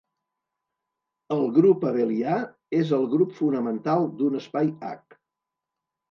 El 1.33 1.43
grup 1.57 1.83
abelià 1.89 2.37
és 2.77 2.93
el 2.97 3.05
grup 3.11 3.35
fonamental 3.41 4.07
d'un 4.23 4.39
espai 4.39 4.71
H. 4.93 5.19